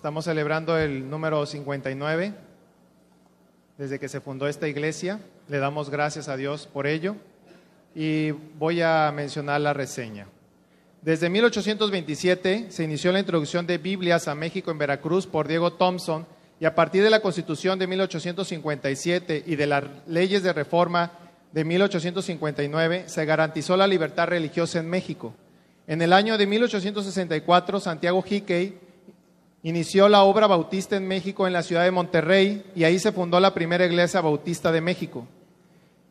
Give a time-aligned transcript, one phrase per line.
[0.00, 2.32] Estamos celebrando el número 59
[3.76, 5.20] desde que se fundó esta iglesia.
[5.46, 7.16] Le damos gracias a Dios por ello
[7.94, 10.26] y voy a mencionar la reseña.
[11.02, 16.26] Desde 1827 se inició la introducción de Biblias a México en Veracruz por Diego Thompson
[16.58, 21.12] y a partir de la Constitución de 1857 y de las leyes de reforma
[21.52, 25.34] de 1859 se garantizó la libertad religiosa en México.
[25.86, 28.88] En el año de 1864, Santiago Hickey
[29.62, 33.38] inició la obra bautista en México en la ciudad de Monterrey y ahí se fundó
[33.40, 35.26] la primera iglesia bautista de México.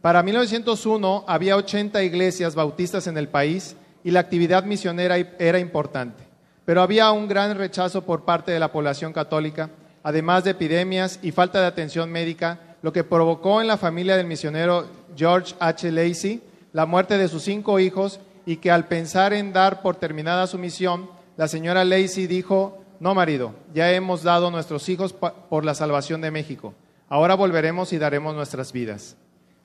[0.02, 6.24] Para 1901 había 80 iglesias bautistas en el país y la actividad misionera era importante,
[6.66, 9.70] pero había un gran rechazo por parte de la población católica,
[10.04, 14.28] además de epidemias y falta de atención médica, lo que provocó en la familia del
[14.28, 15.92] misionero George H.
[15.92, 16.42] Lacey
[16.72, 20.58] la muerte de sus cinco hijos y que al pensar en dar por terminada su
[20.58, 26.22] misión, la señora Lacey dijo, no marido, ya hemos dado nuestros hijos por la salvación
[26.22, 26.74] de México,
[27.08, 29.16] ahora volveremos y daremos nuestras vidas.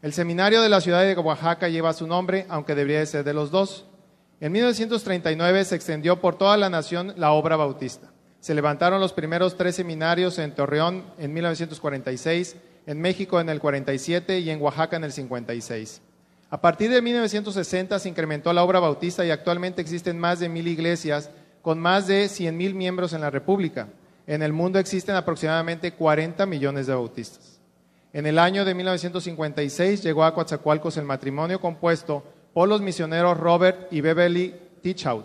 [0.02, 3.50] El seminario de la ciudad de Oaxaca lleva su nombre, aunque debería ser de los
[3.50, 3.86] dos.
[4.38, 8.12] En 1939 se extendió por toda la nación la obra bautista.
[8.40, 14.40] Se levantaron los primeros tres seminarios en Torreón en 1946, en México en el 47
[14.40, 16.02] y en Oaxaca en el 56.
[16.50, 20.68] A partir de 1960 se incrementó la obra bautista y actualmente existen más de mil
[20.68, 21.30] iglesias
[21.64, 23.88] con más de 100 mil miembros en la República.
[24.26, 27.58] En el mundo existen aproximadamente 40 millones de bautistas.
[28.12, 33.90] En el año de 1956 llegó a Coatzacoalcos el matrimonio compuesto por los misioneros Robert
[33.90, 35.24] y Beverly Teachout.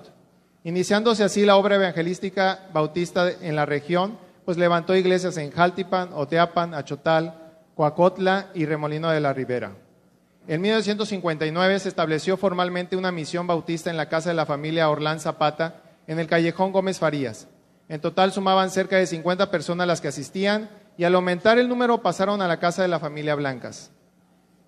[0.64, 6.74] Iniciándose así la obra evangelística bautista en la región, pues levantó iglesias en Jaltipan, Oteapan,
[6.74, 7.36] Achotal,
[7.76, 9.74] Coacotla y Remolino de la Ribera.
[10.48, 15.20] En 1959 se estableció formalmente una misión bautista en la casa de la familia Orlán
[15.20, 17.48] Zapata, en el callejón Gómez Farías.
[17.88, 20.68] En total sumaban cerca de 50 personas las que asistían
[20.98, 23.92] y al aumentar el número pasaron a la casa de la familia Blancas.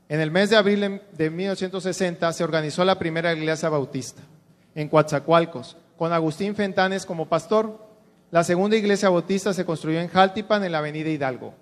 [0.08, 4.22] En el mes de abril de 1960 se organizó la primera iglesia bautista
[4.76, 7.88] en Coatzacoalcos, con Agustín Fentanes como pastor.
[8.30, 11.56] La segunda iglesia bautista se construyó en Jaltipan, en la avenida Hidalgo.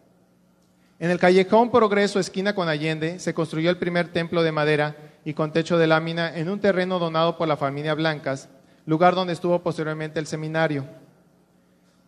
[0.99, 5.35] En el callejón Progreso, esquina con Allende, se construyó el primer templo de madera y
[5.35, 8.49] con techo de lámina en un terreno donado por la familia Blancas,
[8.89, 10.83] lugar donde estuvo posteriormente el seminario.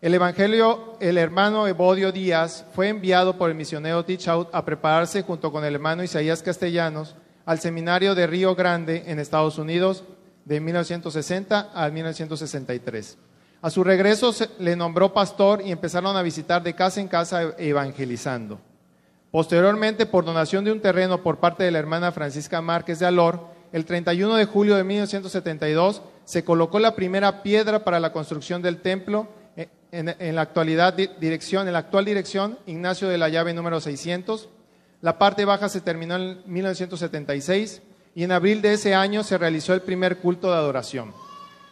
[0.01, 5.51] El Evangelio, el hermano Evodio Díaz fue enviado por el misionero Tichout a prepararse junto
[5.51, 7.15] con el hermano Isaías Castellanos
[7.45, 10.03] al seminario de Río Grande en Estados Unidos
[10.43, 13.15] de 1960 a 1963.
[13.61, 18.59] A su regreso le nombró pastor y empezaron a visitar de casa en casa evangelizando.
[19.29, 23.51] Posteriormente, por donación de un terreno por parte de la hermana Francisca Márquez de Alor,
[23.71, 28.77] el 31 de julio de 1972 se colocó la primera piedra para la construcción del
[28.77, 29.27] templo
[29.57, 30.65] eh, en, la actual
[31.19, 34.47] dirección Ignacio de la Llave número 600.
[35.01, 37.81] La parte baja se terminó en 1976
[38.15, 41.13] y en abril de ese año se realizó el primer culto de adoración.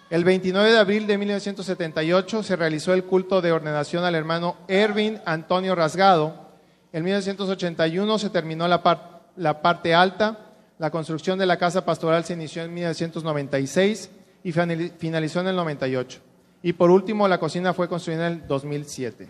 [0.09, 5.21] El 29 de abril de 1978 se realizó el culto de ordenación al hermano Erwin
[5.23, 6.49] Antonio Rasgado
[6.91, 10.37] en 1981 se terminó la parte alta.
[10.79, 14.09] La construcción de la casa pastoral se inició en 1996
[14.49, 16.19] y finalizó en el 98.
[16.61, 19.29] Y por último, la cocina fue construida en el 2007.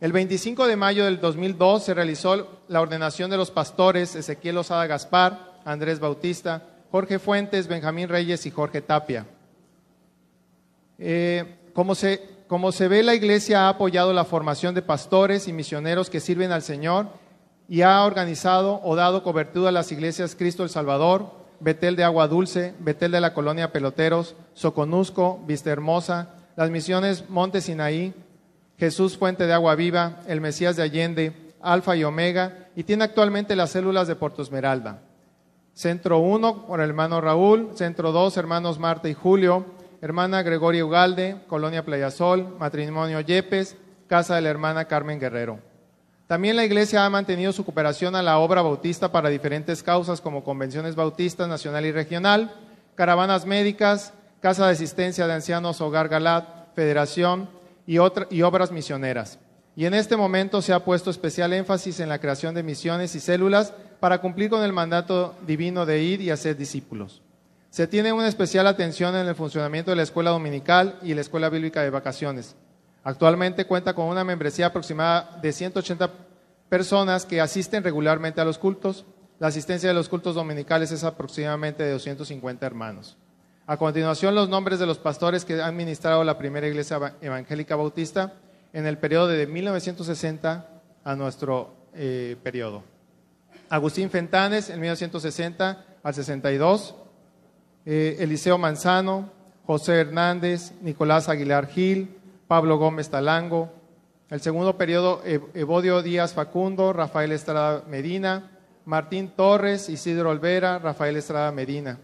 [0.00, 4.86] El 25 de mayo del 2002 se realizó la ordenación de los pastores Ezequiel Osada
[4.86, 9.26] Gaspar, Andrés Bautista, Jorge Fuentes, Benjamín Reyes y Jorge Tapia.
[10.98, 15.52] Eh, como se como se ve, la Iglesia ha apoyado la formación de pastores y
[15.52, 17.08] misioneros que sirven al Señor
[17.68, 21.32] y ha organizado o dado cobertura a las iglesias Cristo el Salvador,
[21.64, 27.62] Betel de Agua Dulce, Betel de la Colonia Peloteros, Soconusco, Vista Hermosa, las misiones Monte
[27.62, 28.12] Sinaí,
[28.76, 33.56] Jesús Fuente de Agua Viva, el Mesías de Allende, Alfa y Omega, y tiene actualmente
[33.56, 35.00] las células de Puerto Esmeralda.
[35.72, 39.64] Centro 1 por el hermano Raúl, Centro 2 hermanos Marta y Julio,
[40.02, 43.74] hermana Gregoria Ugalde, Colonia Playasol, Matrimonio Yepes,
[44.06, 45.60] Casa de la hermana Carmen Guerrero.
[46.26, 50.42] También la Iglesia ha mantenido su cooperación a la obra bautista para diferentes causas como
[50.42, 52.54] convenciones bautistas nacional y regional,
[52.94, 57.48] caravanas médicas, Casa de Asistencia de Ancianos Hogar Galat, Federación
[57.86, 57.96] y,
[58.30, 59.38] y obras misioneras.
[59.76, 63.20] Y en este momento se ha puesto especial énfasis en la creación de misiones y
[63.20, 67.22] células para cumplir con el mandato divino de ir y hacer discípulos.
[67.70, 71.48] Se tiene una especial atención en el funcionamiento de la escuela dominical y la escuela
[71.48, 72.54] bíblica de vacaciones.
[73.04, 76.10] Actualmente cuenta con una membresía aproximada de 180
[76.70, 79.04] personas que asisten regularmente a los cultos.
[79.38, 83.18] La asistencia de los cultos dominicales es aproximadamente de 250 hermanos.
[83.66, 88.34] A continuación, los nombres de los pastores que han ministrado la primera iglesia evangélica bautista
[88.72, 90.68] en el periodo de 1960
[91.04, 92.84] a nuestro eh, periodo.
[93.68, 96.94] Agustín Fentanes, en 1960 al 62.
[97.86, 99.30] Eh, Eliseo Manzano,
[99.66, 102.18] José Hernández, Nicolás Aguilar Gil,
[102.48, 103.72] Pablo Gómez Talango.
[104.30, 108.50] El segundo periodo, Evodio Díaz Facundo, Rafael Estrada Medina,
[108.84, 111.98] Martín Torres, Isidro Olvera, Rafael Estrada Medina.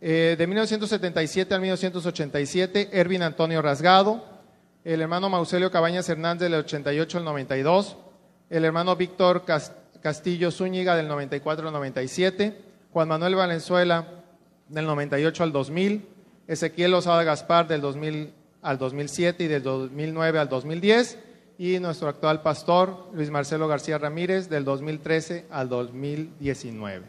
[0.00, 4.24] Eh, de 1977 al 1987, Ervin Antonio Rasgado,
[4.84, 7.96] el hermano Mauselio Cabañas Hernández del 88 al 92,
[8.50, 9.44] el hermano Víctor
[10.00, 12.62] Castillo Zúñiga del 94 al 97,
[12.92, 14.06] Juan Manuel Valenzuela
[14.68, 16.08] del 98 al 2000,
[16.46, 18.32] Ezequiel Osada Gaspar del 2000
[18.66, 21.18] al 2007 y del 2009 al 2010,
[21.56, 27.06] y nuestro actual pastor Luis Marcelo García Ramírez del 2013 al 2019.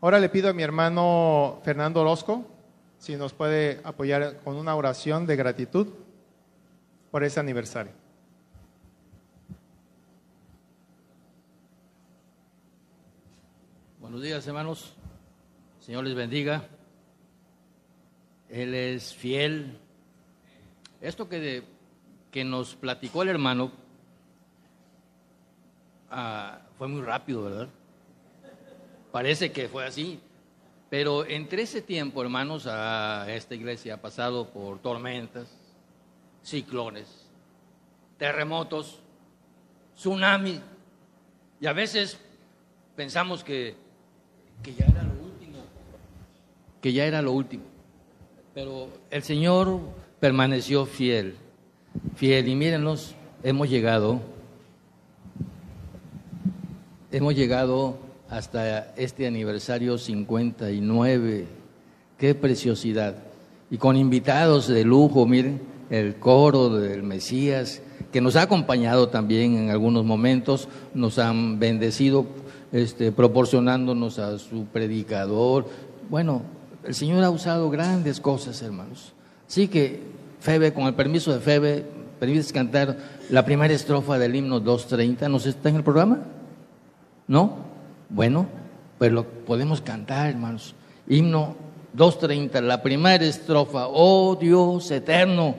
[0.00, 2.46] Ahora le pido a mi hermano Fernando Orozco
[2.98, 5.88] si nos puede apoyar con una oración de gratitud
[7.10, 7.92] por ese aniversario.
[14.00, 14.96] Buenos días, hermanos.
[15.86, 16.64] Señor les bendiga.
[18.48, 19.78] Él es fiel.
[21.00, 21.62] Esto que,
[22.32, 23.70] que nos platicó el hermano
[26.10, 27.68] ah, fue muy rápido, ¿verdad?
[29.12, 30.18] Parece que fue así.
[30.90, 35.56] Pero entre ese tiempo, hermanos, a esta iglesia ha pasado por tormentas,
[36.42, 37.28] ciclones,
[38.18, 38.98] terremotos,
[39.94, 40.60] tsunamis.
[41.60, 42.18] Y a veces
[42.96, 43.76] pensamos que,
[44.64, 44.86] que ya
[46.80, 47.64] que ya era lo último.
[48.54, 49.80] Pero el Señor
[50.20, 51.36] permaneció fiel,
[52.14, 52.48] fiel.
[52.48, 54.20] Y mírenlos, hemos llegado,
[57.12, 61.46] hemos llegado hasta este aniversario 59.
[62.18, 63.16] Qué preciosidad.
[63.70, 67.82] Y con invitados de lujo, miren, el coro del Mesías,
[68.12, 72.26] que nos ha acompañado también en algunos momentos, nos han bendecido
[72.72, 75.66] este, proporcionándonos a su predicador.
[76.08, 76.42] Bueno,
[76.86, 79.12] el Señor ha usado grandes cosas, hermanos.
[79.48, 80.02] Así que,
[80.40, 81.84] Febe, con el permiso de Febe,
[82.20, 82.96] ¿permites cantar
[83.30, 85.28] la primera estrofa del himno 230?
[85.28, 86.20] ¿Nos está en el programa?
[87.26, 87.56] ¿No?
[88.08, 88.46] Bueno,
[88.98, 90.74] pues lo podemos cantar, hermanos.
[91.08, 91.56] Himno
[91.96, 93.88] 2.30, la primera estrofa.
[93.88, 95.54] Oh Dios eterno,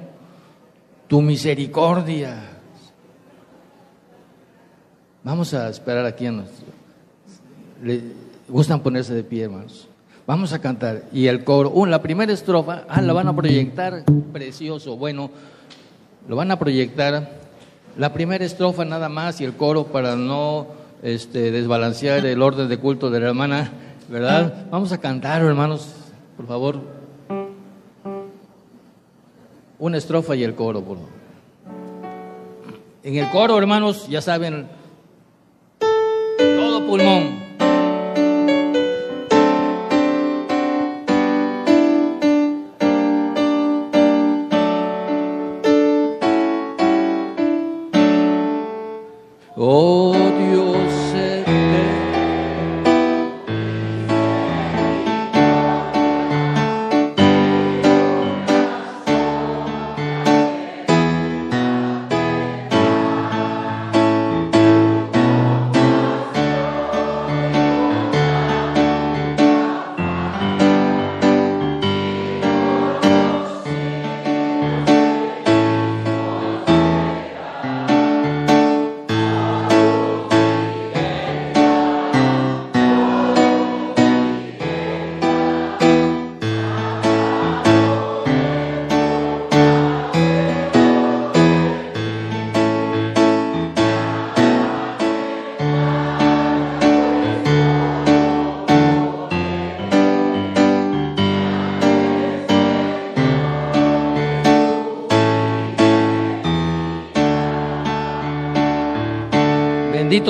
[1.08, 2.52] tu misericordia.
[5.24, 6.68] Vamos a esperar aquí a nuestro.
[7.84, 8.02] Le
[8.48, 9.90] gustan ponerse de pie, hermanos.
[10.28, 11.04] Vamos a cantar.
[11.14, 14.04] Y el coro, uh, la primera estrofa, ah, la van a proyectar,
[14.34, 14.98] precioso.
[14.98, 15.32] Bueno,
[16.28, 17.32] lo van a proyectar.
[17.98, 20.68] La primera estrofa nada más y el coro para no
[21.02, 23.72] este, desbalancear el orden de culto de la hermana,
[24.10, 24.68] ¿verdad?
[24.70, 25.96] Vamos a cantar, hermanos,
[26.36, 26.82] por favor.
[29.80, 31.12] Una estrofa y el coro, por favor.
[33.02, 34.68] En el coro, hermanos, ya saben,
[35.80, 37.47] todo pulmón.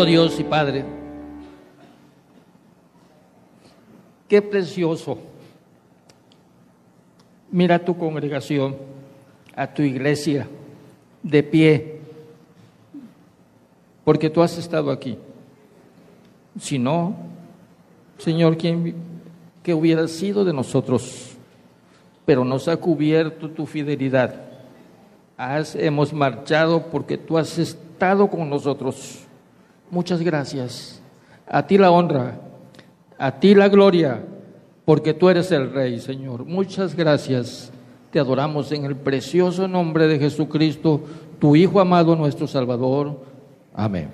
[0.06, 0.86] Dios y Padre,
[4.28, 5.18] qué precioso.
[7.52, 8.76] Mira tu congregación,
[9.56, 10.48] a tu iglesia,
[11.24, 12.00] de pie,
[14.04, 15.18] porque tú has estado aquí.
[16.60, 17.16] Si no,
[18.18, 18.96] Señor, ¿quién
[19.64, 21.36] que hubiera sido de nosotros?
[22.26, 24.36] Pero nos ha cubierto tu fidelidad.
[25.76, 29.27] hemos marchado porque tú has estado con nosotros
[29.90, 31.02] Muchas gracias.
[31.48, 32.40] A ti la honra,
[33.18, 34.24] a ti la gloria,
[34.86, 36.46] porque tú eres el Rey, Señor.
[36.46, 37.72] Muchas gracias.
[38.12, 41.02] Te adoramos en el precioso nombre de Jesucristo,
[41.40, 43.22] tu Hijo amado, nuestro Salvador.
[43.74, 44.10] Amén.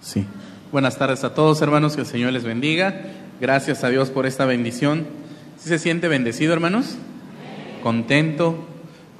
[0.00, 0.24] Sí.
[0.70, 1.94] Buenas tardes a todos, hermanos.
[1.94, 3.02] Que el Señor les bendiga.
[3.40, 5.06] Gracias a Dios por esta bendición.
[5.58, 6.96] ¿Sí se siente bendecido, hermanos?
[7.86, 8.66] Contento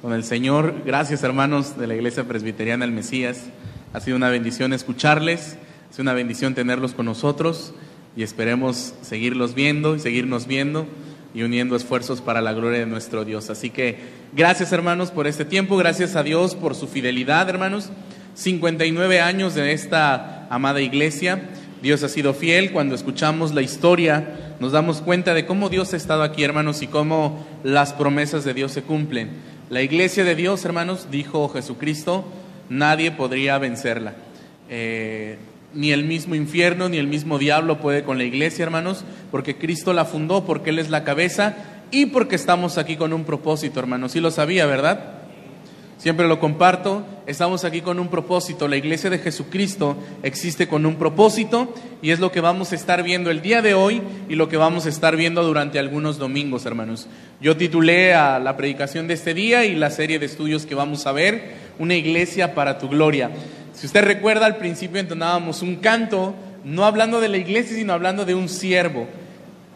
[0.01, 0.83] con el Señor.
[0.85, 3.45] Gracias, hermanos de la Iglesia Presbiteriana del Mesías.
[3.93, 5.57] Ha sido una bendición escucharles.
[5.89, 7.73] Ha sido una bendición tenerlos con nosotros
[8.17, 10.85] y esperemos seguirlos viendo y seguirnos viendo
[11.33, 13.49] y uniendo esfuerzos para la gloria de nuestro Dios.
[13.49, 13.99] Así que
[14.35, 17.89] gracias hermanos por este tiempo, gracias a Dios por su fidelidad hermanos.
[18.33, 21.51] 59 años de esta amada iglesia.
[21.81, 22.73] Dios ha sido fiel.
[22.73, 26.87] Cuando escuchamos la historia, nos damos cuenta de cómo Dios ha estado aquí, hermanos, y
[26.87, 29.29] cómo las promesas de Dios se cumplen.
[29.69, 32.25] La iglesia de Dios, hermanos, dijo Jesucristo,
[32.69, 34.13] nadie podría vencerla.
[34.69, 35.37] Eh,
[35.73, 39.93] ni el mismo infierno ni el mismo diablo puede con la iglesia, hermanos, porque Cristo
[39.93, 41.55] la fundó, porque Él es la cabeza
[41.91, 44.13] y porque estamos aquí con un propósito, hermanos.
[44.13, 45.16] Sí lo sabía, ¿verdad?
[45.97, 48.67] Siempre lo comparto, estamos aquí con un propósito.
[48.67, 51.73] La iglesia de Jesucristo existe con un propósito
[52.03, 54.57] y es lo que vamos a estar viendo el día de hoy y lo que
[54.57, 57.07] vamos a estar viendo durante algunos domingos, hermanos.
[57.41, 61.07] Yo titulé a la predicación de este día y la serie de estudios que vamos
[61.07, 63.31] a ver, Una iglesia para tu gloria.
[63.73, 68.23] Si usted recuerda, al principio entonábamos un canto, no hablando de la iglesia, sino hablando
[68.25, 69.07] de un siervo.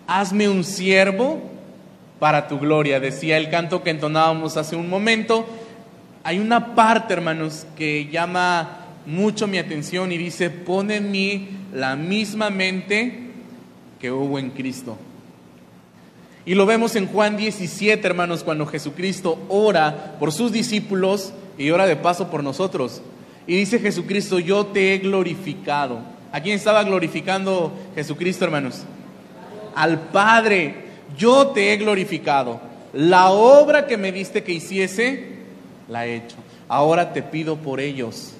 [0.08, 1.42] Hazme un siervo
[2.20, 5.48] para tu gloria, decía el canto que entonábamos hace un momento
[6.24, 11.96] hay una parte, hermanos, que llama mucho mi atención y dice, pone en mí la
[11.96, 13.32] misma mente
[14.00, 14.98] que hubo en Cristo.
[16.46, 21.86] Y lo vemos en Juan 17, hermanos, cuando Jesucristo ora por sus discípulos y ora
[21.86, 23.02] de paso por nosotros.
[23.46, 26.00] Y dice Jesucristo, yo te he glorificado.
[26.32, 28.84] ¿A quién estaba glorificando Jesucristo, hermanos?
[29.76, 30.76] Al Padre,
[31.18, 32.60] yo te he glorificado.
[32.94, 35.41] La obra que me diste que hiciese,
[35.92, 36.38] la he hecho.
[36.70, 38.32] Ahora te pido por ellos,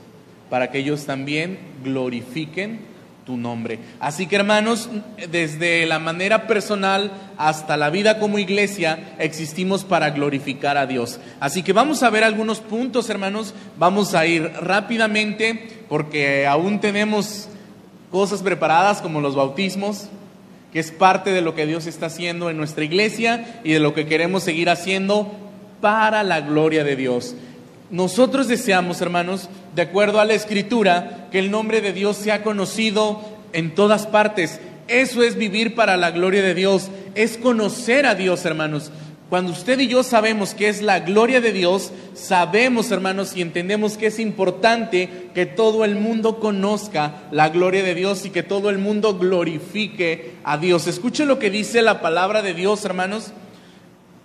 [0.50, 2.80] para que ellos también glorifiquen
[3.26, 3.80] tu nombre.
[4.00, 4.90] Así que hermanos,
[5.30, 11.20] desde la manera personal hasta la vida como iglesia, existimos para glorificar a Dios.
[11.40, 13.54] Así que vamos a ver algunos puntos, hermanos.
[13.78, 17.50] Vamos a ir rápidamente porque aún tenemos
[18.12, 20.08] cosas preparadas como los bautismos,
[20.72, 23.94] que es parte de lo que Dios está haciendo en nuestra iglesia y de lo
[23.94, 25.51] que queremos seguir haciendo
[25.82, 27.36] para la gloria de Dios.
[27.90, 33.22] Nosotros deseamos, hermanos, de acuerdo a la escritura, que el nombre de Dios sea conocido
[33.52, 34.62] en todas partes.
[34.88, 38.92] Eso es vivir para la gloria de Dios, es conocer a Dios, hermanos.
[39.30, 43.98] Cuando usted y yo sabemos que es la gloria de Dios, sabemos, hermanos, y entendemos
[43.98, 48.70] que es importante que todo el mundo conozca la gloria de Dios y que todo
[48.70, 50.88] el mundo glorifique a Dios.
[50.88, 53.32] Escuche lo que dice la palabra de Dios, hermanos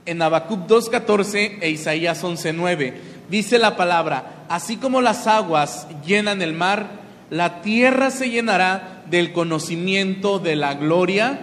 [0.06, 2.94] en Habacuc 2.14 e Isaías 11.9.
[3.28, 6.86] Dice la palabra, así como las aguas llenan el mar,
[7.28, 11.40] la tierra se llenará del conocimiento de la gloria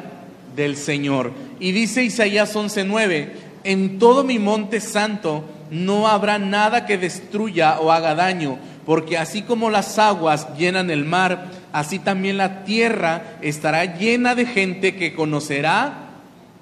[0.55, 1.33] del Señor.
[1.59, 3.29] Y dice Isaías 11.9,
[3.65, 9.41] en todo mi monte santo no habrá nada que destruya o haga daño, porque así
[9.41, 15.13] como las aguas llenan el mar, así también la tierra estará llena de gente que
[15.13, 16.11] conocerá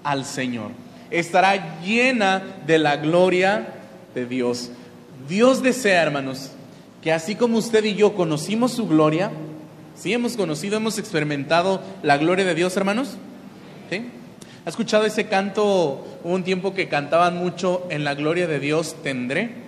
[0.03, 0.72] al Señor
[1.12, 3.68] estará llena de la gloria
[4.15, 4.72] de Dios.
[5.27, 6.51] Dios desea, hermanos,
[7.01, 9.32] que así como usted y yo conocimos su gloria,
[9.96, 13.18] ¿sí hemos conocido, hemos experimentado la gloria de Dios, hermanos?
[13.89, 14.10] ¿Sí?
[14.65, 16.08] ¿Ha escuchado ese canto?
[16.24, 19.62] Un tiempo que cantaban mucho, en la gloria de Dios tendré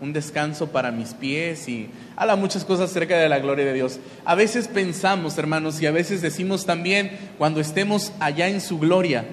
[0.00, 4.00] un descanso para mis pies y habla muchas cosas acerca de la gloria de Dios.
[4.24, 9.24] A veces pensamos, hermanos, y a veces decimos también, cuando estemos allá en su gloria,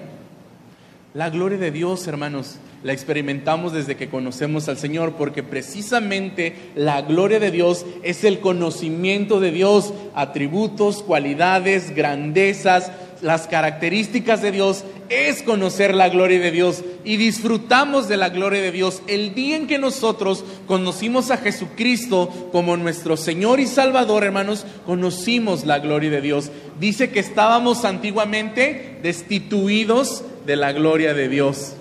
[1.18, 7.02] la gloria de Dios, hermanos, la experimentamos desde que conocemos al Señor, porque precisamente la
[7.02, 14.84] gloria de Dios es el conocimiento de Dios, atributos, cualidades, grandezas, las características de Dios,
[15.08, 19.02] es conocer la gloria de Dios y disfrutamos de la gloria de Dios.
[19.08, 25.66] El día en que nosotros conocimos a Jesucristo como nuestro Señor y Salvador, hermanos, conocimos
[25.66, 26.52] la gloria de Dios.
[26.78, 31.74] Dice que estábamos antiguamente destituidos de la gloria de Dios.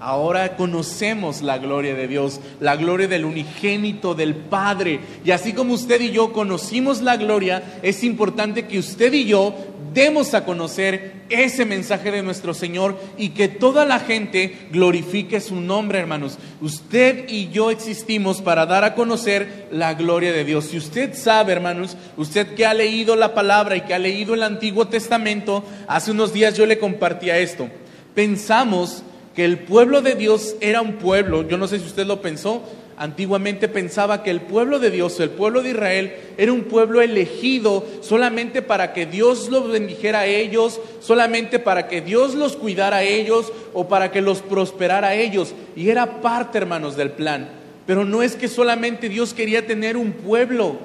[0.00, 5.00] Ahora conocemos la gloria de Dios, la gloria del unigénito del Padre.
[5.24, 9.54] Y así como usted y yo conocimos la gloria, es importante que usted y yo
[9.92, 15.56] demos a conocer ese mensaje de nuestro Señor y que toda la gente glorifique su
[15.56, 16.38] nombre, hermanos.
[16.60, 20.66] Usted y yo existimos para dar a conocer la gloria de Dios.
[20.66, 24.44] Si usted sabe, hermanos, usted que ha leído la palabra y que ha leído el
[24.44, 27.68] Antiguo Testamento, hace unos días yo le compartía esto.
[28.14, 29.02] Pensamos
[29.38, 32.60] que el pueblo de Dios era un pueblo, yo no sé si usted lo pensó,
[32.96, 37.86] antiguamente pensaba que el pueblo de Dios, el pueblo de Israel, era un pueblo elegido
[38.00, 43.02] solamente para que Dios los bendijera a ellos, solamente para que Dios los cuidara a
[43.04, 45.54] ellos o para que los prosperara a ellos.
[45.76, 47.48] Y era parte, hermanos, del plan.
[47.86, 50.78] Pero no es que solamente Dios quería tener un pueblo.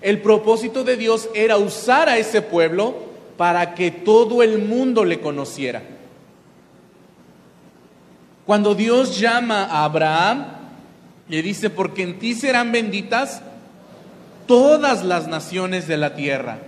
[0.00, 2.94] El propósito de Dios era usar a ese pueblo
[3.36, 5.91] para que todo el mundo le conociera.
[8.46, 10.46] Cuando Dios llama a Abraham,
[11.28, 13.40] le dice, porque en ti serán benditas
[14.46, 16.58] todas las naciones de la tierra.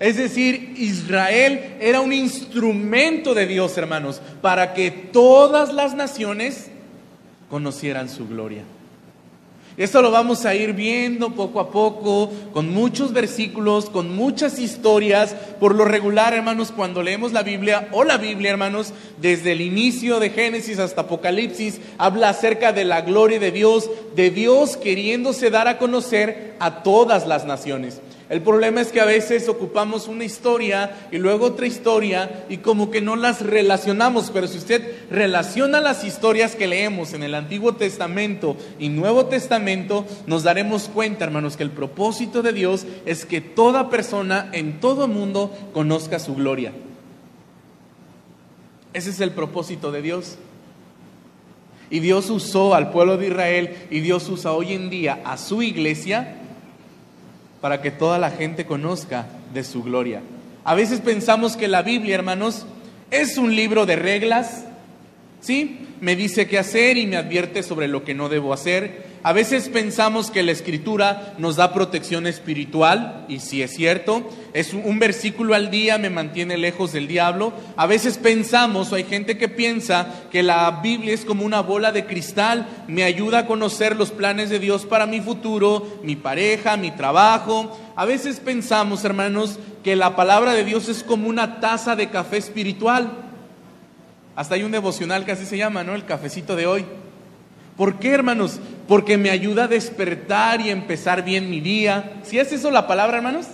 [0.00, 6.68] Es decir, Israel era un instrumento de Dios, hermanos, para que todas las naciones
[7.48, 8.62] conocieran su gloria.
[9.76, 15.34] Esto lo vamos a ir viendo poco a poco, con muchos versículos, con muchas historias.
[15.58, 20.20] Por lo regular, hermanos, cuando leemos la Biblia o la Biblia, hermanos, desde el inicio
[20.20, 25.66] de Génesis hasta Apocalipsis, habla acerca de la gloria de Dios, de Dios queriéndose dar
[25.66, 28.00] a conocer a todas las naciones.
[28.30, 32.90] El problema es que a veces ocupamos una historia y luego otra historia y como
[32.90, 37.74] que no las relacionamos, pero si usted relaciona las historias que leemos en el Antiguo
[37.74, 43.42] Testamento y Nuevo Testamento, nos daremos cuenta, hermanos, que el propósito de Dios es que
[43.42, 46.72] toda persona en todo mundo conozca su gloria.
[48.94, 50.38] Ese es el propósito de Dios.
[51.90, 55.62] Y Dios usó al pueblo de Israel y Dios usa hoy en día a su
[55.62, 56.38] iglesia
[57.64, 60.20] para que toda la gente conozca de su gloria.
[60.64, 62.66] A veces pensamos que la Biblia, hermanos,
[63.10, 64.66] es un libro de reglas,
[65.40, 65.78] ¿sí?
[66.02, 69.06] Me dice qué hacer y me advierte sobre lo que no debo hacer.
[69.26, 74.74] A veces pensamos que la escritura nos da protección espiritual, y si es cierto, es
[74.74, 77.54] un versículo al día, me mantiene lejos del diablo.
[77.76, 81.90] A veces pensamos, o hay gente que piensa, que la Biblia es como una bola
[81.90, 86.76] de cristal, me ayuda a conocer los planes de Dios para mi futuro, mi pareja,
[86.76, 87.74] mi trabajo.
[87.96, 92.36] A veces pensamos, hermanos, que la palabra de Dios es como una taza de café
[92.36, 93.10] espiritual.
[94.36, 95.94] Hasta hay un devocional que así se llama, ¿no?
[95.94, 96.84] El cafecito de hoy.
[97.76, 98.60] ¿Por qué, hermanos?
[98.86, 102.12] Porque me ayuda a despertar y empezar bien mi día.
[102.22, 103.46] ¿Si es eso la palabra, hermanos?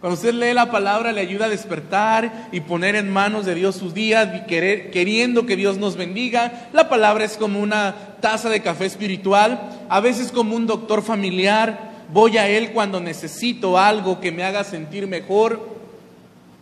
[0.00, 3.76] Cuando usted lee la palabra, le ayuda a despertar y poner en manos de Dios
[3.76, 6.68] sus días, querer, queriendo que Dios nos bendiga.
[6.72, 11.90] La palabra es como una taza de café espiritual, a veces como un doctor familiar.
[12.12, 15.68] Voy a Él cuando necesito algo que me haga sentir mejor.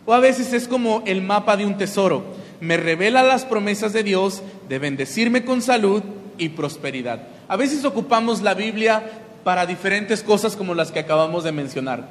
[0.05, 2.23] O a veces es como el mapa de un tesoro.
[2.59, 6.03] Me revela las promesas de Dios de bendecirme con salud
[6.39, 7.27] y prosperidad.
[7.47, 9.03] A veces ocupamos la Biblia
[9.43, 12.07] para diferentes cosas como las que acabamos de mencionar.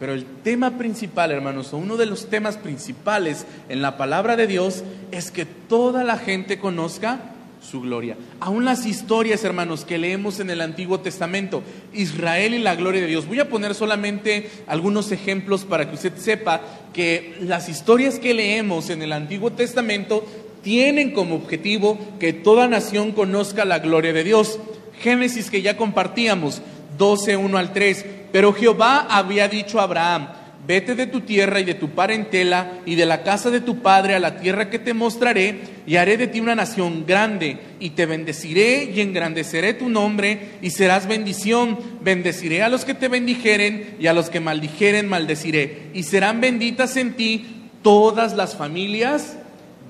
[0.00, 4.46] Pero el tema principal, hermanos, o uno de los temas principales en la palabra de
[4.46, 7.20] Dios es que toda la gente conozca
[7.60, 8.16] su gloria.
[8.40, 13.06] Aún las historias, hermanos, que leemos en el Antiguo Testamento, Israel y la gloria de
[13.06, 13.26] Dios.
[13.26, 16.62] Voy a poner solamente algunos ejemplos para que usted sepa
[16.94, 20.24] que las historias que leemos en el Antiguo Testamento
[20.62, 24.58] tienen como objetivo que toda nación conozca la gloria de Dios.
[25.00, 26.62] Génesis que ya compartíamos,
[26.98, 28.04] 12, 1 al 3.
[28.32, 30.28] Pero Jehová había dicho a Abraham,
[30.66, 34.14] vete de tu tierra y de tu parentela y de la casa de tu padre
[34.14, 38.06] a la tierra que te mostraré, y haré de ti una nación grande, y te
[38.06, 41.78] bendeciré y engrandeceré tu nombre, y serás bendición.
[42.02, 46.96] Bendeciré a los que te bendijeren, y a los que maldijeren maldeciré, y serán benditas
[46.96, 47.46] en ti
[47.82, 49.38] todas las familias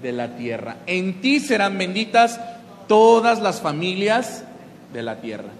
[0.02, 0.78] de la tierra.
[0.86, 2.40] En ti serán benditas
[2.88, 4.44] todas las familias
[4.92, 5.50] de la tierra.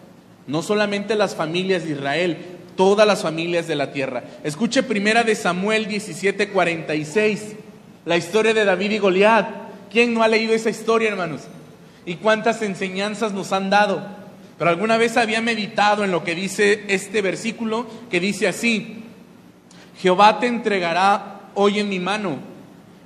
[0.47, 2.39] No solamente las familias de Israel,
[2.77, 4.25] todas las familias de la tierra.
[4.43, 7.57] Escuche primera de Samuel 17:46,
[8.05, 9.49] la historia de David y Goliat.
[9.91, 11.43] ¿Quién no ha leído esa historia, hermanos?
[12.07, 14.03] ¿Y cuántas enseñanzas nos han dado?
[14.59, 19.05] Pero alguna vez había meditado en lo que dice este versículo, que dice así,
[20.01, 22.50] Jehová te entregará hoy en mi mano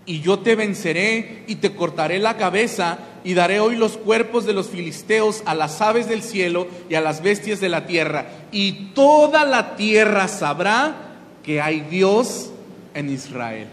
[0.07, 4.53] y yo te venceré y te cortaré la cabeza y daré hoy los cuerpos de
[4.53, 8.27] los filisteos a las aves del cielo y a las bestias de la tierra.
[8.53, 12.51] Y toda la tierra sabrá que hay Dios
[12.93, 13.69] en Israel.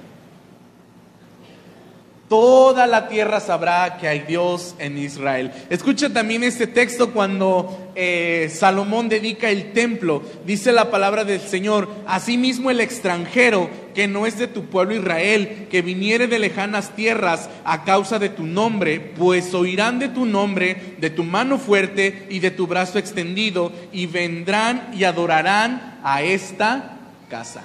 [2.32, 5.52] Toda la tierra sabrá que hay Dios en Israel.
[5.70, 10.24] Escucha también este texto cuando eh, Salomón dedica el templo.
[10.46, 15.68] Dice la palabra del Señor, asimismo el extranjero que no es de tu pueblo Israel,
[15.70, 20.96] que viniere de lejanas tierras a causa de tu nombre, pues oirán de tu nombre,
[21.00, 26.98] de tu mano fuerte y de tu brazo extendido, y vendrán y adorarán a esta
[27.28, 27.62] casa.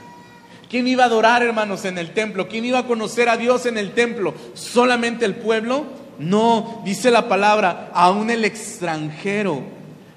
[0.69, 2.49] ¿Quién iba a adorar, hermanos, en el templo?
[2.49, 4.35] ¿Quién iba a conocer a Dios en el templo?
[4.55, 5.85] ¿Solamente el pueblo?
[6.19, 9.63] No, dice la palabra, aún el extranjero,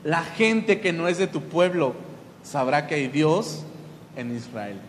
[0.04, 1.94] la gente que no es de tu pueblo,
[2.44, 3.64] sabrá que hay Dios
[4.16, 4.80] en Israel.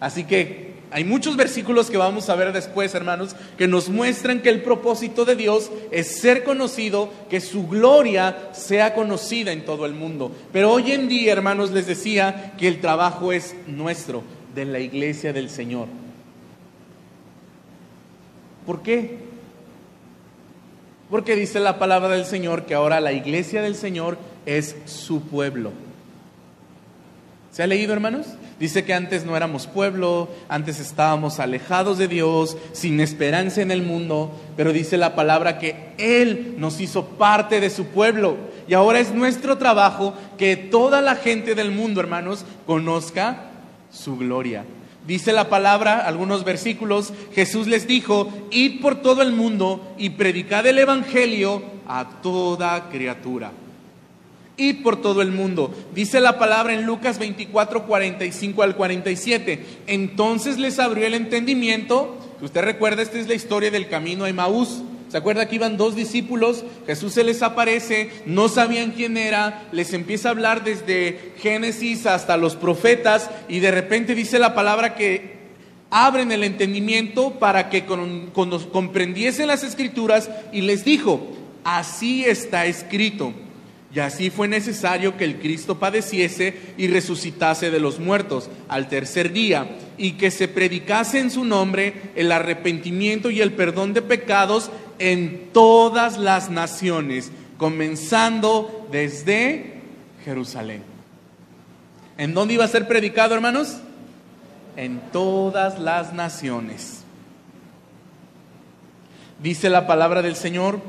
[0.00, 4.48] Así que hay muchos versículos que vamos a ver después, hermanos, que nos muestran que
[4.48, 9.94] el propósito de Dios es ser conocido, que su gloria sea conocida en todo el
[9.94, 10.30] mundo.
[10.52, 14.22] Pero hoy en día, hermanos, les decía que el trabajo es nuestro,
[14.54, 15.88] de la iglesia del Señor.
[18.64, 19.18] ¿Por qué?
[21.10, 25.72] Porque dice la palabra del Señor que ahora la iglesia del Señor es su pueblo.
[27.50, 28.28] ¿Se ha leído, hermanos?
[28.58, 33.82] Dice que antes no éramos pueblo, antes estábamos alejados de Dios, sin esperanza en el
[33.82, 38.36] mundo, pero dice la palabra que Él nos hizo parte de su pueblo.
[38.68, 43.50] Y ahora es nuestro trabajo que toda la gente del mundo, hermanos, conozca
[43.90, 44.64] su gloria.
[45.06, 50.64] Dice la palabra, algunos versículos, Jesús les dijo, id por todo el mundo y predicad
[50.66, 53.52] el Evangelio a toda criatura.
[54.56, 55.74] Id por todo el mundo.
[55.94, 59.64] Dice la palabra en Lucas 24, 45 al 47.
[59.86, 62.16] Entonces les abrió el entendimiento.
[62.40, 64.82] Usted recuerda, esta es la historia del camino a Emaús.
[65.08, 66.64] ¿Se acuerda que iban dos discípulos?
[66.86, 72.36] Jesús se les aparece, no sabían quién era, les empieza a hablar desde Génesis hasta
[72.36, 75.34] los profetas y de repente dice la palabra que
[75.90, 81.28] abren el entendimiento para que comprendiesen las escrituras y les dijo,
[81.62, 83.32] así está escrito
[83.94, 89.32] y así fue necesario que el Cristo padeciese y resucitase de los muertos al tercer
[89.32, 94.70] día, y que se predicase en su nombre el arrepentimiento y el perdón de pecados
[94.98, 99.74] en todas las naciones, comenzando desde
[100.24, 100.82] Jerusalén.
[102.18, 103.76] ¿En dónde iba a ser predicado, hermanos?
[104.76, 107.04] En todas las naciones.
[109.40, 110.80] Dice la palabra del Señor,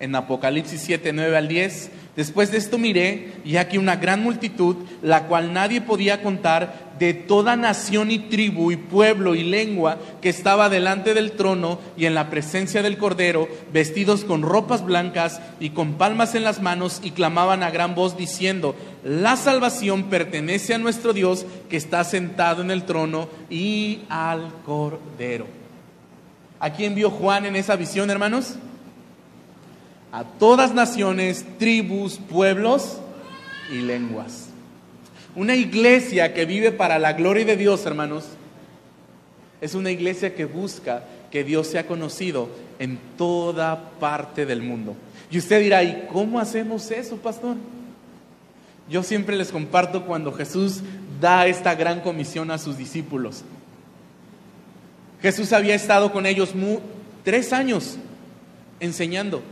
[0.00, 1.90] en Apocalipsis 7, 9 al 10.
[2.16, 7.14] Después de esto miré, y aquí una gran multitud, la cual nadie podía contar, de
[7.14, 12.14] toda nación y tribu y pueblo y lengua que estaba delante del trono y en
[12.14, 17.12] la presencia del Cordero, vestidos con ropas blancas y con palmas en las manos, y
[17.12, 22.70] clamaban a gran voz diciendo, la salvación pertenece a nuestro Dios que está sentado en
[22.70, 25.46] el trono y al Cordero.
[26.58, 28.56] ¿A quién vio Juan en esa visión, hermanos?
[30.12, 32.98] A todas naciones, tribus, pueblos
[33.70, 34.48] y lenguas.
[35.36, 38.24] Una iglesia que vive para la gloria de Dios, hermanos,
[39.60, 44.96] es una iglesia que busca que Dios sea conocido en toda parte del mundo.
[45.30, 47.56] Y usted dirá, ¿y cómo hacemos eso, pastor?
[48.88, 50.80] Yo siempre les comparto cuando Jesús
[51.20, 53.44] da esta gran comisión a sus discípulos.
[55.22, 56.54] Jesús había estado con ellos
[57.22, 57.98] tres años
[58.80, 59.42] enseñando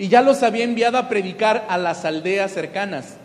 [0.00, 3.16] y ya los había enviado a predicar a las aldeas cercanas.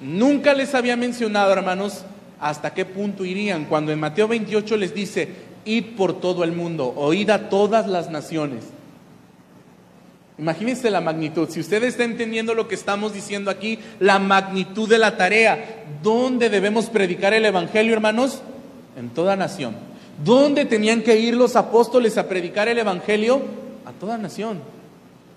[0.00, 2.04] Nunca les había mencionado, hermanos,
[2.40, 3.66] hasta qué punto irían.
[3.66, 5.28] Cuando en Mateo 28 les dice,
[5.64, 8.64] id por todo el mundo, oíd a todas las naciones.
[10.36, 11.48] Imagínense la magnitud.
[11.48, 15.84] Si usted está entendiendo lo que estamos diciendo aquí, la magnitud de la tarea.
[16.02, 18.42] ¿Dónde debemos predicar el Evangelio, hermanos?
[18.98, 19.76] En toda nación.
[20.24, 23.40] ¿Dónde tenían que ir los apóstoles a predicar el Evangelio?
[23.86, 24.79] A toda nación.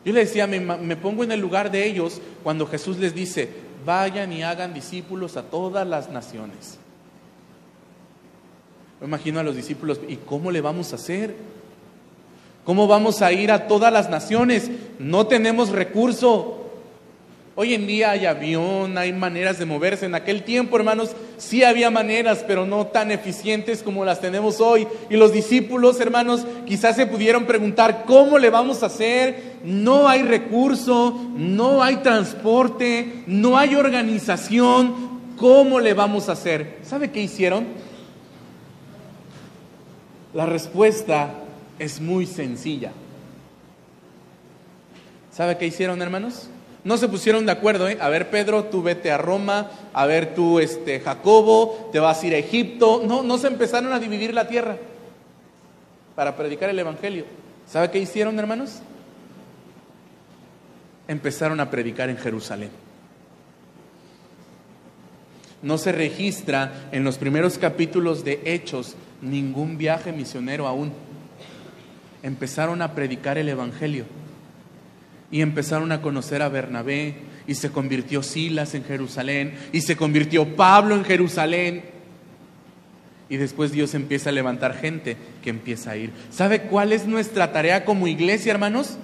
[0.05, 3.49] Yo le decía, me, pongo en el lugar de ellos cuando Jesús les dice,
[3.85, 6.77] vayan y hagan discípulos a todas las naciones.
[8.99, 11.35] Me imagino a los discípulos, ¿y cómo le vamos a hacer?
[12.65, 14.69] ¿Cómo vamos a ir a todas las naciones?
[14.99, 16.62] No tenemos recurso.
[17.55, 20.07] Hoy en día hay avión, hay maneras de moverse.
[20.07, 24.87] En aquel tiempo, hermanos, sí había maneras, pero no tan eficientes como las tenemos hoy.
[25.11, 29.59] Y los discípulos, hermanos, quizás se pudieron preguntar, ¿cómo le vamos a hacer?
[29.63, 35.13] No hay recurso, no hay transporte, no hay organización.
[35.37, 36.79] ¿Cómo le vamos a hacer?
[36.81, 37.67] ¿Sabe qué hicieron?
[40.33, 41.35] La respuesta
[41.77, 42.93] es muy sencilla.
[45.31, 46.49] ¿Sabe qué hicieron, hermanos?
[46.83, 47.97] No se pusieron de acuerdo, ¿eh?
[48.01, 52.27] A ver, Pedro, tú vete a Roma, a ver tú, este, Jacobo, te vas a
[52.27, 53.01] ir a Egipto.
[53.05, 54.77] No, no se empezaron a dividir la tierra.
[56.15, 57.25] para predicar el Evangelio.
[57.67, 58.81] ¿Sabe qué hicieron, hermanos?
[61.07, 62.69] Empezaron a predicar en Jerusalén.
[65.63, 70.91] No se registra en los primeros capítulos de Hechos ningún viaje misionero aún.
[72.21, 74.05] Empezaron a predicar el Evangelio
[75.33, 77.15] y empezaron a conocer a Bernabé
[77.47, 81.85] y se convirtió Silas en Jerusalén y se convirtió Pablo en Jerusalén.
[83.29, 86.11] Y después Dios empieza a levantar gente que empieza a ir.
[86.29, 88.97] ¿Sabe cuál es nuestra tarea como iglesia, hermanos?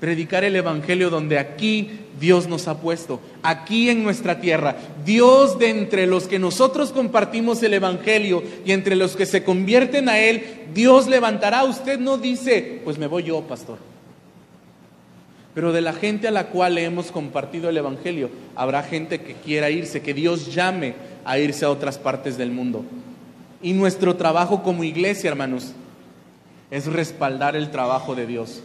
[0.00, 4.74] Predicar el Evangelio donde aquí Dios nos ha puesto, aquí en nuestra tierra.
[5.04, 10.08] Dios de entre los que nosotros compartimos el Evangelio y entre los que se convierten
[10.08, 10.42] a Él,
[10.74, 11.62] Dios levantará.
[11.62, 13.91] Usted no dice, pues me voy yo, pastor.
[15.54, 19.34] Pero de la gente a la cual le hemos compartido el Evangelio, habrá gente que
[19.34, 22.84] quiera irse, que Dios llame a irse a otras partes del mundo.
[23.60, 25.72] Y nuestro trabajo como iglesia, hermanos,
[26.70, 28.62] es respaldar el trabajo de Dios.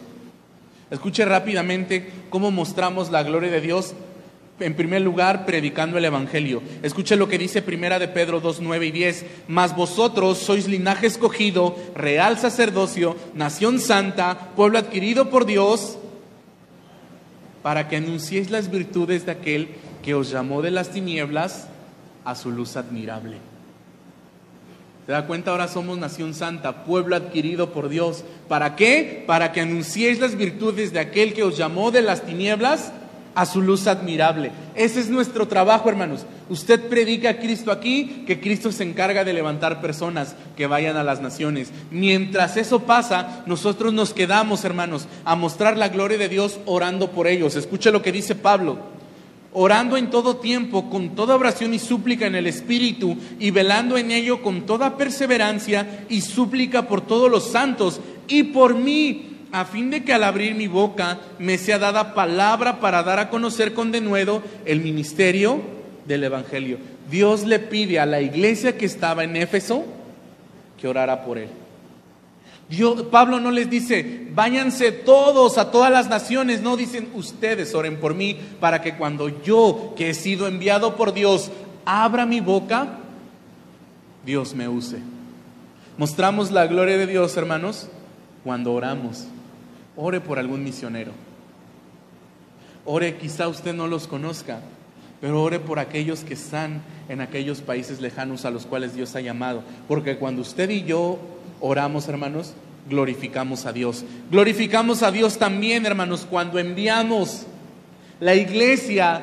[0.90, 3.94] Escuche rápidamente cómo mostramos la gloria de Dios.
[4.58, 6.62] En primer lugar, predicando el Evangelio.
[6.82, 9.26] Escuche lo que dice Primera de Pedro 2, 9 y 10.
[9.46, 15.98] Mas vosotros sois linaje escogido, real sacerdocio, nación santa, pueblo adquirido por Dios,
[17.62, 19.68] para que anunciéis las virtudes de aquel
[20.02, 21.68] que os llamó de las tinieblas
[22.24, 23.38] a su luz admirable.
[25.06, 25.52] ¿Se da cuenta?
[25.52, 28.24] Ahora somos nación santa, pueblo adquirido por Dios.
[28.46, 29.24] ¿Para qué?
[29.26, 32.92] Para que anunciéis las virtudes de aquel que os llamó de las tinieblas
[33.34, 34.50] a su luz admirable.
[34.74, 36.26] Ese es nuestro trabajo, hermanos.
[36.48, 41.04] Usted predica a Cristo aquí, que Cristo se encarga de levantar personas que vayan a
[41.04, 41.70] las naciones.
[41.90, 47.26] Mientras eso pasa, nosotros nos quedamos, hermanos, a mostrar la gloria de Dios orando por
[47.26, 47.56] ellos.
[47.56, 48.98] Escuche lo que dice Pablo
[49.52, 54.10] orando en todo tiempo, con toda oración y súplica en el Espíritu, y velando en
[54.10, 59.90] ello con toda perseverancia y súplica por todos los santos y por mí, a fin
[59.90, 63.92] de que al abrir mi boca me sea dada palabra para dar a conocer con
[63.92, 65.60] denuedo el ministerio
[66.06, 66.78] del Evangelio.
[67.10, 69.84] Dios le pide a la iglesia que estaba en Éfeso
[70.78, 71.48] que orara por él.
[73.10, 78.14] Pablo no les dice, váyanse todos a todas las naciones, no dicen ustedes oren por
[78.14, 81.50] mí para que cuando yo, que he sido enviado por Dios,
[81.86, 82.98] abra mi boca,
[84.26, 84.98] Dios me use.
[85.96, 87.88] Mostramos la gloria de Dios, hermanos,
[88.44, 89.26] cuando oramos.
[90.00, 91.10] Ore por algún misionero.
[92.86, 94.60] Ore, quizá usted no los conozca,
[95.20, 99.20] pero ore por aquellos que están en aquellos países lejanos a los cuales Dios ha
[99.20, 99.64] llamado.
[99.88, 101.18] Porque cuando usted y yo
[101.60, 102.54] oramos, hermanos,
[102.88, 104.04] glorificamos a Dios.
[104.30, 107.46] Glorificamos a Dios también, hermanos, cuando enviamos.
[108.20, 109.22] La iglesia,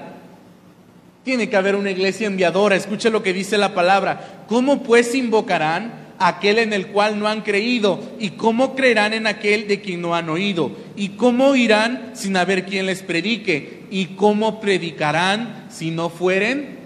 [1.23, 2.75] tiene que haber una iglesia enviadora.
[2.75, 4.43] Escuche lo que dice la palabra.
[4.47, 7.99] ¿Cómo pues invocarán aquel en el cual no han creído?
[8.19, 10.71] ¿Y cómo creerán en aquel de quien no han oído?
[10.95, 13.83] ¿Y cómo irán sin haber quien les predique?
[13.89, 16.79] ¿Y cómo predicarán si no fueren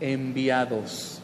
[0.00, 1.20] enviados?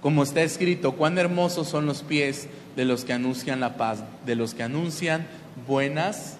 [0.00, 4.36] Como está escrito, cuán hermosos son los pies de los que anuncian la paz, de
[4.36, 5.26] los que anuncian
[5.66, 6.36] buenas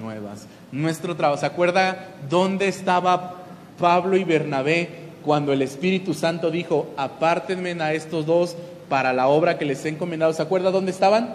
[0.00, 0.46] nuevas.
[0.72, 3.44] Nuestro trabajo, ¿se acuerda dónde estaba
[3.78, 4.88] Pablo y Bernabé
[5.24, 8.56] cuando el Espíritu Santo dijo, apártenme a estos dos
[8.88, 10.32] para la obra que les he encomendado?
[10.32, 11.34] ¿Se acuerda dónde estaban?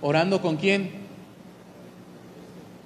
[0.00, 1.00] ¿Orando con quién?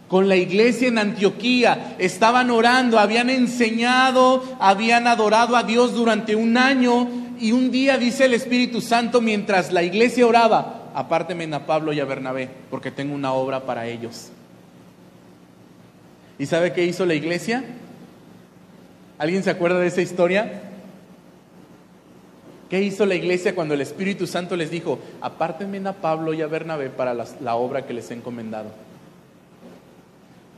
[0.09, 6.57] con la iglesia en Antioquía, estaban orando, habían enseñado, habían adorado a Dios durante un
[6.57, 7.09] año
[7.41, 12.01] y un día dice el Espíritu Santo mientras la iglesia oraba, apárteme a Pablo y
[12.01, 14.29] a Bernabé, porque tengo una obra para ellos.
[16.39, 17.65] ¿Y sabe qué hizo la iglesia?
[19.19, 20.63] ¿Alguien se acuerda de esa historia?
[22.69, 26.49] ¿Qué hizo la iglesia cuando el Espíritu Santo les dijo, apártenme a Pablo y a
[26.49, 28.71] Bernabé para la, obra que les he encomendado?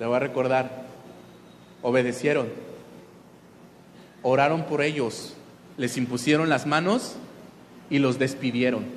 [0.00, 0.86] Le voy a recordar,
[1.82, 2.48] obedecieron,
[4.22, 5.34] oraron por ellos,
[5.76, 7.16] les impusieron las manos
[7.90, 8.95] y los despidieron.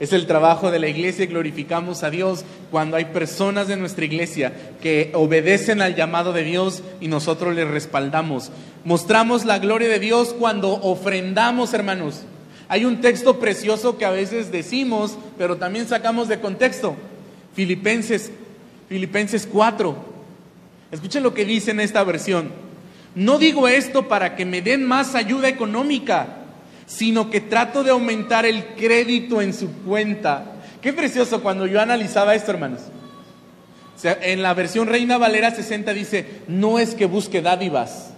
[0.00, 4.04] Es el trabajo de la iglesia y glorificamos a Dios cuando hay personas de nuestra
[4.04, 8.52] iglesia que obedecen al llamado de Dios y nosotros les respaldamos.
[8.84, 12.22] Mostramos la gloria de Dios cuando ofrendamos, hermanos.
[12.68, 16.94] Hay un texto precioso que a veces decimos, pero también sacamos de contexto.
[17.54, 18.30] Filipenses
[18.88, 19.96] Filipenses 4.
[20.90, 22.50] Escuchen lo que dice en esta versión.
[23.14, 26.37] No digo esto para que me den más ayuda económica,
[26.88, 30.56] sino que trato de aumentar el crédito en su cuenta.
[30.80, 32.80] Qué precioso cuando yo analizaba esto, hermanos.
[34.02, 38.14] en la versión Reina Valera 60 dice, no es que busque dádivas.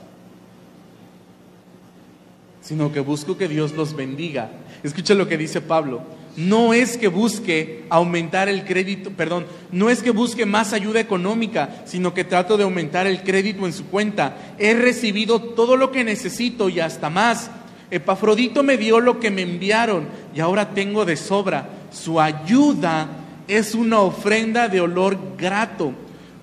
[2.63, 4.51] sino que busco que Dios los bendiga.
[4.85, 6.03] Escucha lo que dice Pablo.
[6.37, 11.83] No es que busque aumentar el crédito, perdón, no es que busque más ayuda económica,
[11.85, 14.55] sino que trato de aumentar el crédito en su cuenta.
[14.59, 17.51] He recibido todo lo que necesito y hasta más.
[17.91, 21.69] Epafrodito me dio lo que me enviaron y ahora tengo de sobra.
[21.91, 23.09] Su ayuda
[23.49, 25.93] es una ofrenda de olor grato,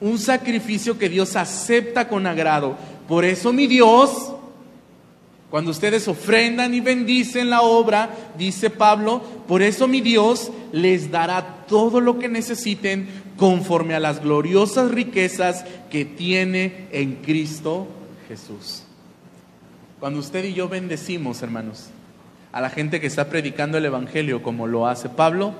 [0.02, 2.76] un sacrificio que Dios acepta con agrado.
[3.08, 4.34] Por eso mi Dios
[5.50, 11.66] cuando ustedes ofrendan y bendicen la obra, dice Pablo, por eso mi Dios les dará
[11.68, 13.08] todo lo que necesiten
[13.38, 17.88] conforme a las gloriosas riquezas que tiene en Cristo
[18.28, 18.87] Jesús.
[20.00, 21.88] Cuando usted y yo bendecimos, hermanos,
[22.52, 25.54] a la gente que está predicando el Evangelio como lo hace Pablo,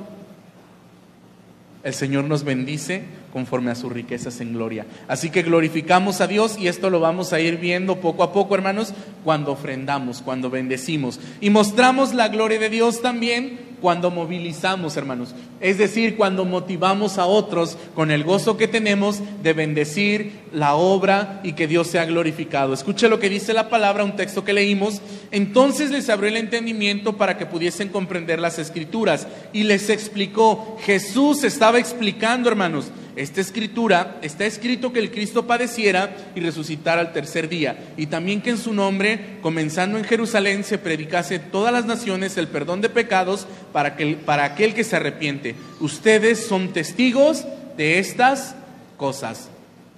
[1.84, 4.86] el Señor nos bendice conforme a sus riquezas en gloria.
[5.08, 8.54] Así que glorificamos a Dios y esto lo vamos a ir viendo poco a poco,
[8.54, 11.20] hermanos, cuando ofrendamos, cuando bendecimos.
[11.42, 15.34] Y mostramos la gloria de Dios también cuando movilizamos, hermanos.
[15.60, 21.40] Es decir, cuando motivamos a otros con el gozo que tenemos de bendecir la obra
[21.44, 22.74] y que Dios sea glorificado.
[22.74, 25.02] Escuche lo que dice la palabra, un texto que leímos.
[25.32, 30.78] Entonces les abrió el entendimiento para que pudiesen comprender las escrituras y les explicó.
[30.82, 37.14] Jesús estaba explicando, hermanos esta escritura está escrito que el Cristo padeciera y resucitara al
[37.14, 41.88] tercer día, y también que en su nombre, comenzando en Jerusalén, se predicase todas las
[41.88, 45.47] naciones el perdón de pecados para, que, para aquel que se arrepiente.
[45.80, 47.46] Ustedes son testigos
[47.78, 48.56] de estas
[48.98, 49.50] cosas.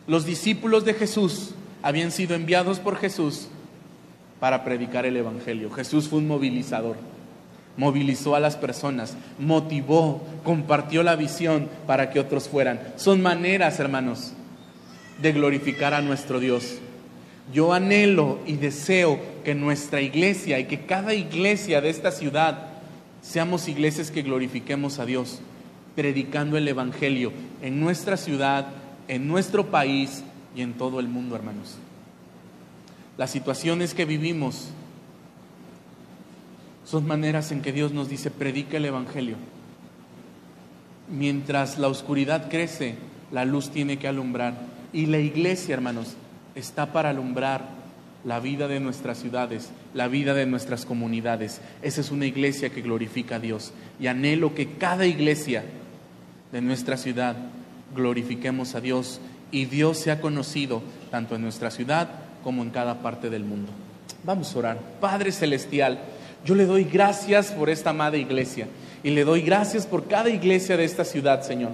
[0.08, 3.48] Los discípulos de Jesús habían sido enviados por Jesús
[4.40, 5.72] para predicar el Evangelio.
[5.72, 6.98] Jesús fue un movilizador
[7.80, 12.82] movilizó a las personas, motivó, compartió la visión para que otros fueran.
[12.98, 14.34] Son maneras, hermanos,
[15.22, 16.78] de glorificar a nuestro Dios.
[17.54, 22.69] Yo anhelo y deseo que nuestra iglesia y que cada iglesia de esta ciudad
[23.22, 25.42] seamos iglesias que glorifiquemos a Dios,
[25.96, 28.68] predicando el Evangelio en nuestra ciudad,
[29.08, 30.24] en nuestro país
[30.56, 31.78] y en todo el mundo, hermanos.
[33.18, 34.70] Las situaciones que vivimos
[36.86, 39.36] son maneras en que Dios nos dice, predica el Evangelio.
[41.10, 42.96] Mientras la oscuridad crece,
[43.32, 44.56] la luz tiene que alumbrar.
[44.94, 46.16] Y la iglesia, hermanos,
[46.56, 47.79] está para alumbrar
[48.26, 51.62] la vida de nuestras ciudades, la vida de nuestras comunidades.
[51.82, 53.72] Esa es una iglesia que glorifica a Dios.
[54.00, 55.64] Y anhelo que cada iglesia
[56.52, 57.36] de nuestra ciudad
[57.96, 59.20] glorifiquemos a Dios
[59.52, 62.10] y Dios sea conocido tanto en nuestra ciudad
[62.44, 63.72] como en cada parte del mundo.
[64.24, 64.80] Vamos a orar.
[65.00, 66.00] Padre Celestial,
[66.46, 68.68] yo le doy gracias por esta amada iglesia
[69.04, 71.72] y le doy gracias por cada iglesia de esta ciudad, Señor.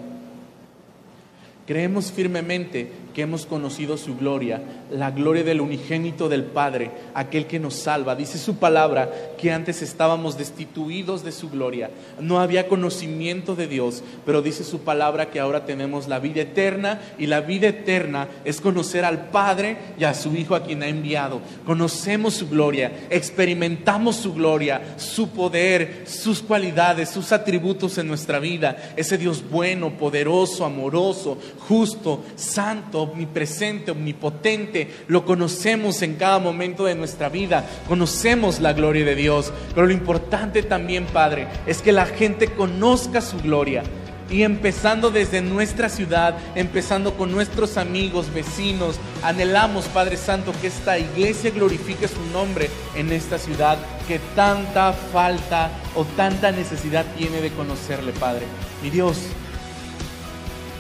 [1.66, 7.62] Creemos firmemente que hemos conocido su gloria, la gloria del unigénito del Padre, aquel que
[7.62, 8.14] nos salva.
[8.14, 14.04] Dice su palabra que antes estábamos destituidos de su gloria, no había conocimiento de Dios,
[14.26, 18.60] pero dice su palabra que ahora tenemos la vida eterna y la vida eterna es
[18.60, 21.40] conocer al Padre y a su Hijo a quien ha enviado.
[21.66, 28.76] Conocemos su gloria, experimentamos su gloria, su poder, sus cualidades, sus atributos en nuestra vida.
[28.98, 31.38] Ese Dios bueno, poderoso, amoroso,
[31.70, 39.06] justo, santo, omnipresente, omnipotente, lo conocemos en cada momento de nuestra vida, conocemos la gloria
[39.06, 43.84] de Dios, pero lo importante también, Padre, es que la gente conozca su gloria.
[44.30, 50.98] Y empezando desde nuestra ciudad, empezando con nuestros amigos, vecinos, anhelamos, Padre Santo, que esta
[50.98, 57.52] iglesia glorifique su nombre en esta ciudad que tanta falta o tanta necesidad tiene de
[57.52, 58.46] conocerle, Padre.
[58.82, 59.18] Mi Dios,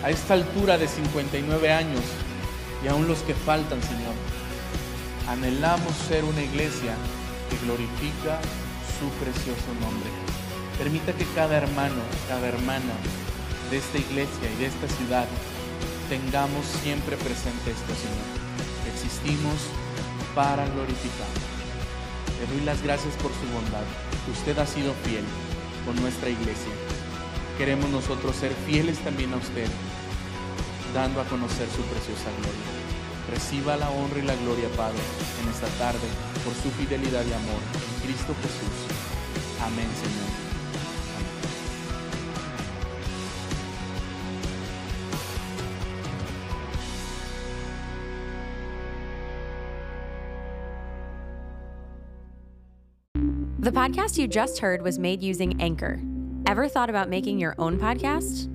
[0.05, 2.03] a esta altura de 59 años
[2.83, 4.13] y aún los que faltan, Señor.
[5.27, 6.93] Anhelamos ser una iglesia
[7.49, 8.37] que glorifica
[8.99, 10.07] su precioso nombre.
[10.77, 12.93] Permita que cada hermano, cada hermana
[13.71, 15.25] de esta iglesia y de esta ciudad
[16.07, 18.29] tengamos siempre presente esto, Señor.
[18.93, 19.57] Existimos
[20.35, 21.33] para glorificar.
[22.39, 23.85] Le doy las gracias por su bondad.
[24.31, 25.25] Usted ha sido fiel
[25.83, 26.73] con nuestra iglesia.
[27.57, 29.67] Queremos nosotros ser fieles también a usted
[30.95, 32.71] dando a conocer su preciosa gloria.
[33.29, 35.01] Reciba la honra y la gloria, Padre,
[35.43, 36.07] en esta tarde,
[36.45, 38.87] por su fidelidad y amor en Cristo Jesús.
[39.61, 40.45] Amén, Señor.
[53.59, 55.99] The podcast you just heard was made using Anchor.
[56.45, 58.54] Ever thought about making your own podcast?